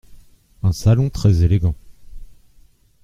[0.63, 1.75] Un salon très élégant.